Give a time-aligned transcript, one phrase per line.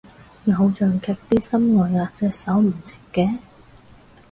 [0.57, 3.37] 偶像劇啲心外壓隻手唔直嘅